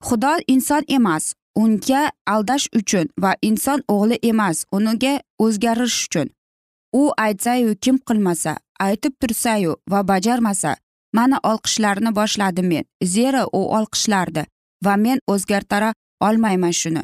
Xudo 0.07 0.33
inson 0.53 0.83
emas 0.97 1.33
unga 1.61 2.01
aldash 2.33 2.67
uchun 2.79 3.07
va 3.23 3.31
inson 3.49 3.79
o'g'li 3.93 4.17
emas 4.31 4.65
uniga 4.77 5.13
o'zgarish 5.45 5.97
uchun. 6.07 6.27
U 6.93 7.11
aytsayu 7.17 7.75
kim 7.75 7.97
qilmasa 7.97 8.57
aytib 8.79 9.13
tursayu 9.21 9.75
va 9.91 10.07
bajarmasa 10.07 10.75
mana 11.13 11.39
olqishlarini 11.43 12.15
boshladim 12.15 12.67
men. 12.67 12.85
Zero 13.03 13.43
u 13.53 13.61
olqishlardi 13.77 14.45
va 14.85 14.95
men 14.95 15.19
o'zgartira 15.27 15.93
olmayman 16.21 16.71
shuni. 16.71 17.03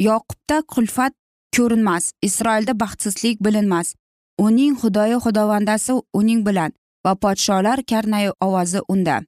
Yoqubda 0.00 0.62
kulfat 0.74 1.12
ko'rinmas 1.56 2.12
isroilda 2.22 2.74
baxtsizlik 2.80 3.38
bilinmas. 3.44 3.94
Uning 4.38 4.74
xudoyi 4.80 5.20
xudovandasi 5.24 5.92
uning 6.20 6.42
bilan 6.46 6.72
va 7.06 7.14
podsholar 7.14 7.78
karnayi 7.90 8.32
ovozi 8.46 8.80
unda. 8.88 9.22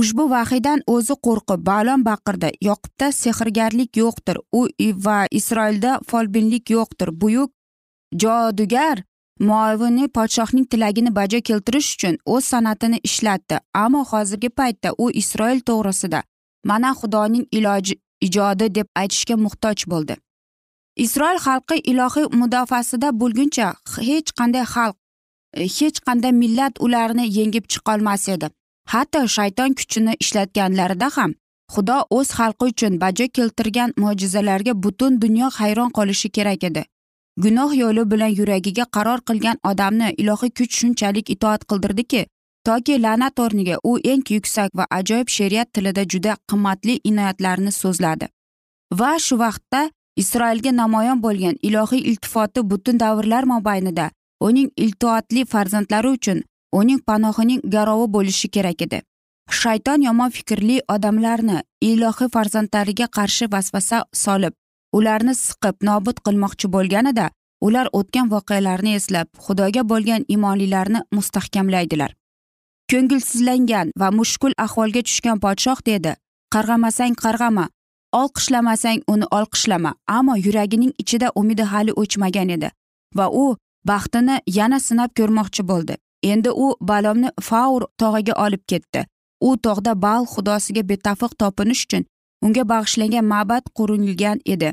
Ushbu 0.00 0.24
vahiydan 0.30 0.80
o'zi 0.94 1.14
qo'rqib 1.26 1.60
balon 1.70 2.04
baqirdi. 2.04 2.50
Yoqubda 2.68 3.06
sehrgarlik 3.22 3.96
yo'qdir. 4.02 4.36
U 4.58 4.60
va 5.06 5.18
isroilda 5.30 6.00
folbinlik 6.10 6.70
yo'qdir. 6.70 7.08
Buyuk 7.20 7.50
jodugar 8.12 9.02
muovini 9.40 10.08
podshohning 10.08 10.66
tilagini 10.70 11.10
bajo 11.10 11.40
keltirish 11.40 11.94
uchun 11.94 12.18
o'z 12.26 12.44
san'atini 12.52 12.98
ishlatdi 13.08 13.56
ammo 13.84 14.04
hozirgi 14.10 14.48
paytda 14.48 14.92
u 14.98 15.10
isroil 15.10 15.60
to'g'risida 15.60 16.22
mana 16.64 16.90
xudoning 17.00 17.46
iloji 17.50 17.94
ijodi 18.20 18.74
deb 18.74 18.86
aytishga 18.94 19.36
muhtoj 19.36 19.86
bo'ldi. 19.92 20.16
Isroil 20.96 21.38
xalqi 21.46 21.76
ilohiy 21.90 22.26
mudofaasida 22.40 23.08
bo'lguncha 23.20 23.68
hech 24.08 24.30
qanday 24.38 24.64
xalq 24.74 24.96
hech 25.76 25.98
qanday 26.06 26.32
millat 26.42 26.74
ularni 26.86 27.24
yengib 27.38 27.64
chiqolmas 27.72 28.28
edi. 28.34 28.48
Hatto 28.92 29.20
shayton 29.36 29.74
kuchini 29.78 30.12
ishlatganlarida 30.22 31.08
ham 31.16 31.34
xudo 31.74 31.98
o'z 32.16 32.28
xalqi 32.38 32.64
uchun 32.72 33.00
bajo 33.02 33.26
keltirgan 33.36 33.90
mo'jizalarga 34.02 34.72
butun 34.84 35.20
dunyo 35.22 35.48
hayron 35.58 35.90
qolishi 35.96 36.28
kerak 36.36 36.64
edi. 36.70 36.82
Gunoh 37.44 37.72
yo'li 37.76 38.10
bilan 38.10 38.32
yuragiga 38.38 38.84
qaror 38.96 39.20
qilgan 39.28 39.58
odamni 39.70 40.08
ilohiy 40.22 40.50
kuch 40.58 40.72
shunchalik 40.80 41.30
itoat 41.34 41.66
qildirdiki 41.70 42.22
toki 42.66 42.94
la'nat 43.04 43.42
o'rniga 43.44 43.76
u 43.90 43.92
eng 44.12 44.24
yuksak 44.36 44.70
va 44.78 44.86
ajoyib 44.98 45.28
she'riyat 45.36 45.72
tilida 45.74 46.04
juda 46.12 46.36
qimmatli 46.50 46.94
inoyatlarni 47.10 47.72
so'zladi. 47.82 48.26
Va 48.98 49.12
shu 49.26 49.38
vaqtda 49.44 49.82
isroilga 50.22 50.72
namoyon 50.80 51.22
bo'lgan 51.26 51.56
ilohiy 51.68 52.02
iltifoti 52.10 52.60
butun 52.70 53.00
davrlar 53.04 53.44
mobaynida 53.52 54.10
uning 54.48 54.70
iltoatli 54.84 55.44
farzandlari 55.52 56.08
uchun 56.18 56.42
uning 56.80 57.00
panohining 57.08 57.60
garovi 57.74 58.12
bo'lishi 58.16 58.48
kerak 58.48 58.82
edi. 58.86 59.02
Shayton 59.60 60.02
yomon 60.08 60.30
fikrli 60.36 60.76
odamlarni 60.94 61.58
ilohiy 61.80 62.32
farzandlariga 62.36 63.06
qarshi 63.18 63.52
vasvasa 63.52 64.04
solib 64.24 64.54
ularni 64.98 65.34
siqib 65.44 65.76
nobud 65.88 66.18
qilmoqchi 66.26 66.66
bo'lganida 66.74 67.26
ular 67.66 67.86
o'tgan 67.98 68.30
voqealarni 68.34 68.92
eslab 68.98 69.28
xudoga 69.44 69.82
bo'lgan 69.92 70.22
imonlilarni 70.36 71.00
mustahkamlaydilar. 71.16 72.10
Ko'ngilsizlangan 72.90 73.90
va 74.00 74.08
mushkul 74.18 74.52
ahvolga 74.66 75.02
tushgan 75.08 75.38
podshoh 75.44 75.80
dedi 75.90 76.12
qarg'amasang 76.54 77.14
qarg'ama 77.24 77.64
olqishlamasang 78.22 79.00
uni 79.12 79.26
olqishlama 79.38 79.94
ammo 80.16 80.34
yuragining 80.46 80.92
ichida 81.02 81.28
umidi 81.40 81.64
hali 81.72 81.92
o'chmagan 82.02 82.48
edi 82.56 82.70
va 83.18 83.26
u 83.42 83.46
baxtini 83.90 84.36
yana 84.58 84.78
sinab 84.88 85.10
ko'rmoqchi 85.18 85.62
bo'ldi. 85.70 85.94
Endi 86.32 86.50
u 86.64 86.66
balomni 86.90 87.30
faur 87.48 87.82
tog'iga 88.00 88.34
olib 88.44 88.62
ketdi. 88.70 89.06
U 89.48 89.50
tog'da 89.66 89.92
bal 90.06 90.22
xudosiga 90.32 90.82
betafiq 90.90 91.32
topinish 91.42 91.82
uchun 91.86 92.02
unga 92.44 92.62
bag'ishlangan 92.72 93.26
ma'bad 93.32 93.64
qurilgan 93.76 94.38
edi. 94.54 94.72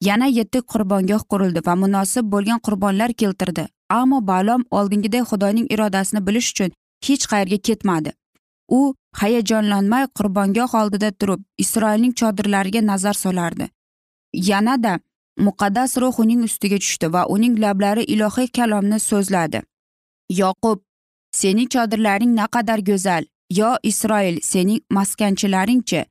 Yana 0.00 0.26
yetti 0.26 0.60
qurbongoh 0.72 1.22
qurildi 1.30 1.60
va 1.66 1.74
munosib 1.74 2.24
bo'lgan 2.32 2.58
qurbonlar 2.58 3.12
keltirdi. 3.12 3.66
Ammo 3.90 4.26
balom 4.26 4.64
oldingiday 4.70 5.22
xudoning 5.30 5.66
irodasini 5.74 6.26
bilish 6.26 6.50
uchun 6.52 6.70
hech 7.06 7.24
qayerga 7.30 7.58
ketmadi. 7.68 8.12
U 8.68 8.94
hayajonlanmay 9.20 10.06
qurbongoh 10.18 10.74
oldida 10.80 11.10
turib 11.10 11.40
isroilning 11.58 12.14
chodirlariga 12.20 12.86
nazar 12.86 13.14
solardi. 13.14 13.68
Yanada 14.32 15.00
muqaddas 15.46 15.96
ruh 16.00 16.20
uning 16.20 16.42
ustiga 16.48 16.78
tushdi 16.84 17.12
va 17.12 17.22
uning 17.34 17.58
lablari 17.64 18.04
ilohiy 18.14 18.48
kalomni 18.58 18.98
so'zladi. 19.00 19.62
Yoqub 20.40 20.78
sening 21.40 21.68
chodirlaring 21.74 22.32
naqadar 22.40 22.78
go'zal. 22.90 23.24
Yo 23.50 23.76
isroil 23.82 24.40
sening 24.42 24.80
maskanchilaringchi. 24.90 26.04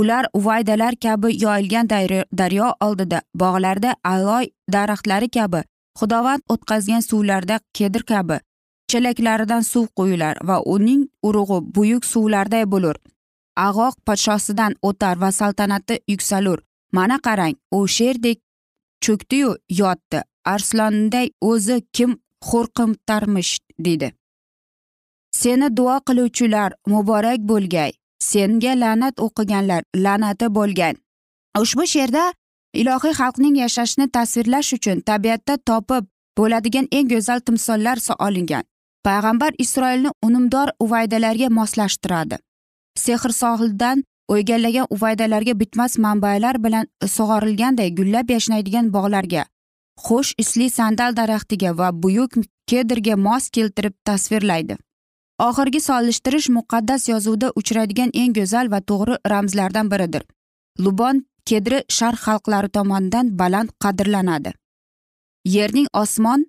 Ular 0.00 0.24
uvaydalar 0.38 0.94
kabi 1.04 1.28
yoyilgan 1.44 1.88
daryo 2.38 2.68
oldida 2.86 3.18
bog'larda 3.42 3.90
aloy 4.12 4.46
daraxtlari 4.74 5.28
kabi 5.36 5.60
xudovand 5.98 6.42
o'tkazgan 6.54 7.02
suvlarda 7.10 7.56
kedir 7.78 8.02
kabi 8.12 8.38
chalaklaridan 8.90 9.62
suv 9.72 9.86
quyilar 9.98 10.36
va 10.48 10.56
uning 10.74 11.02
urug'i 11.28 11.58
buyuk 11.74 12.04
suvlarday 12.12 12.64
bo'lur. 12.72 12.96
Ag'oq 13.66 13.94
podshosidan 14.06 14.72
o'tar 14.88 15.16
va 15.22 15.30
saltanati 15.40 16.00
yuksalur. 16.12 16.58
Mana 16.92 17.18
qarang 17.26 17.54
u 17.76 17.78
sherdek 17.96 18.38
cho'kdiyu 19.04 19.50
yotdi. 19.80 20.18
Arslonday 20.52 21.26
o'zi 21.50 21.76
kim 21.96 22.10
xo'rqimtarmish 22.48 23.52
deydi 23.84 24.08
seni 25.40 25.68
duo 25.76 25.96
qiluvchilar 26.06 26.70
muborak 26.92 27.40
bo'lgay. 27.50 27.92
Senga 28.30 28.72
la'nat 28.82 29.14
o'qiganlar 29.26 29.82
la'nati 30.04 30.46
bo'lgan. 30.56 30.94
Ushbu 31.62 31.84
she'rda 31.92 32.24
ilohiy 32.80 33.14
xalqning 33.20 33.56
yashashini 33.62 34.06
tasvirlash 34.16 34.70
uchun 34.76 34.98
tabiatda 35.08 35.54
topib 35.68 36.04
bo'ladigan 36.38 36.86
eng 36.96 37.08
go'zal 37.12 37.40
timsollar 37.46 37.98
olingan. 38.26 38.64
Payg'ambar 39.06 39.52
isroilni 39.64 40.10
unumdor 40.26 40.68
uvaydalarga 40.84 41.48
moslashtiradi. 41.58 42.36
Sehr 43.04 43.32
sohildan 43.40 44.04
o'ygallagan 44.32 44.86
uvaydalarga 44.94 45.54
bitmas 45.60 45.98
manbalar 45.98 46.56
bilan 46.64 46.86
sug'orilganday 47.16 47.90
gullab 47.98 48.30
yashnaydigan 48.34 48.86
bog'larga 48.96 49.44
xush 49.96 50.34
isli 50.38 50.70
sandal 50.70 51.16
daraxtiga 51.16 51.70
va 51.78 51.90
buyuk 52.02 52.32
kedrga 52.66 53.16
mos 53.16 53.50
keltirib 53.50 53.94
tasvirlaydi. 54.04 54.76
Oxirgi 55.38 55.80
solishtirish 55.80 56.48
muqaddas 56.48 57.08
yozuvda 57.08 57.50
uchraydigan 57.60 58.10
eng 58.14 58.32
go'zal 58.38 58.70
va 58.70 58.80
to'g'ri 58.80 59.14
ramzlardan 59.32 59.90
biridir. 59.90 60.22
Lubon 60.78 61.24
kedri 61.48 61.78
sharq 61.96 62.18
xalqlari 62.26 62.68
tomonidan 62.68 63.38
baland 63.38 63.70
qadrlanadi. 63.82 64.52
Yerning 65.44 65.88
osmon 65.92 66.46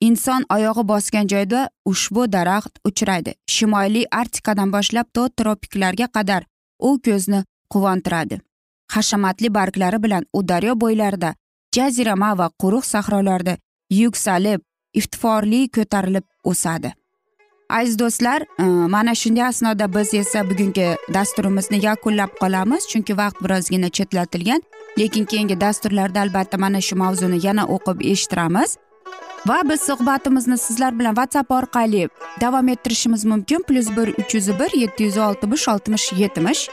inson 0.00 0.44
oyog'i 0.56 0.84
bosgan 0.92 1.26
joyda 1.32 1.68
ushbu 1.84 2.32
daraxt 2.32 2.78
uchraydi. 2.84 3.34
Shimoliy 3.54 4.06
arktikadan 4.10 4.72
boshlab 4.72 5.06
to 5.14 5.28
tropiklarga 5.28 6.06
qadar 6.16 6.42
u 6.78 6.90
ko'zni 7.04 7.44
quvontiradi. 7.72 8.40
Hashamatli 8.92 9.48
barglari 9.54 10.02
bilan 10.04 10.24
u 10.32 10.48
daryo 10.48 10.74
bo'ylarida 10.82 11.34
jazirama 11.74 12.30
va 12.38 12.50
quruq 12.62 12.84
sahrolarda 12.92 13.56
yuksalib 13.90 14.60
iftiforli 14.94 15.68
ko'tarilib 15.76 16.24
o'sadi. 16.44 16.92
Aziz 17.68 17.98
do'stlar 17.98 18.42
e, 18.58 18.62
mana 18.64 19.14
shunday 19.14 19.44
asnoda 19.44 19.94
biz 19.94 20.14
esa 20.14 20.50
bugungi 20.50 20.96
dasturimizni 21.14 21.84
yakunlab 21.84 22.30
qolamiz. 22.40 22.88
Chunki 22.88 23.16
vaqt 23.16 23.44
birozgina 23.44 23.88
chetlatilgan. 23.88 24.62
Lekin 24.98 25.24
keyingi 25.24 25.60
dasturlarda 25.60 26.20
albatta 26.20 26.58
mana 26.58 26.80
shu 26.80 26.96
mavzuni 26.96 27.46
yana 27.46 27.64
o'qib 27.66 28.00
eshittiramiz. 28.12 28.76
Va 29.46 29.62
biz 29.70 29.80
suhbatimizni 29.80 30.58
sizlar 30.58 30.98
bilan 30.98 31.14
whatsapp 31.14 31.50
orqali 31.50 32.08
davom 32.40 32.68
ettirishimiz 32.68 33.24
mumkin. 33.24 33.62
Plyus 33.68 33.96
bir 33.96 34.08
uch 34.08 34.34
yuz 34.34 34.48
bir 34.48 34.80
yetti 34.80 35.04
yuz 35.04 35.18
oltmish 35.18 35.68
oltmish 35.68 36.12
yetmish. 36.12 36.68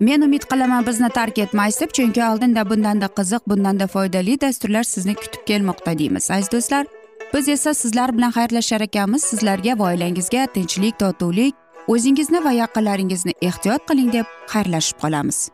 Men 0.00 0.20
umid 0.20 0.42
qilaman 0.50 0.86
bizni 0.86 1.08
tark 1.08 1.38
etmaysiz 1.38 1.80
deb 1.80 1.90
chunki 1.96 2.24
oldinda 2.24 2.70
bundanda 2.70 3.06
qiziq 3.06 3.42
bundanda 3.46 3.86
foydali 3.86 4.40
dasturlar 4.40 4.82
sizni 4.82 5.14
kutib 5.14 5.46
kelmoqda 5.46 5.98
deymiz. 5.98 6.30
Aziz 6.30 6.52
do'stlar 6.52 6.86
biz 7.34 7.48
esa 7.48 7.74
sizlar 7.74 8.16
bilan 8.16 8.30
xayrlashar 8.30 8.80
ekanmiz. 8.80 9.22
Sizlarga 9.22 9.78
va 9.78 9.84
oilangizga 9.84 10.46
tinchlik 10.54 10.98
totuvlik 10.98 11.54
o'zingizni 11.88 12.44
va 12.44 12.52
yaqinlaringizni 12.52 13.32
ehtiyot 13.42 13.86
qiling 13.88 14.12
deb 14.12 14.26
xayrlashib 14.52 14.98
qolamiz. 15.02 15.48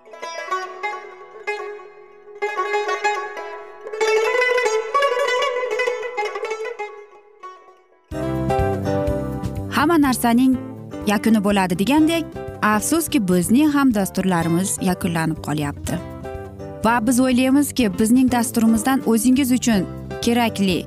Hamma 9.77 9.97
narsaning 10.07 10.59
yakuni 11.07 11.45
bo'ladi 11.45 11.79
degandek 11.79 12.25
afsuski 12.63 13.29
bizning 13.29 13.71
ham 13.77 13.95
dasturlarimiz 13.95 14.79
yakunlanib 14.83 15.39
qolyapti. 15.47 15.99
Va 16.85 17.07
biz 17.07 17.21
o'ylaymizki 17.21 17.99
bizning 17.99 18.33
dasturimizdan 18.33 19.03
o'zingiz 19.07 19.53
uchun 19.53 19.87
kerakli 20.23 20.87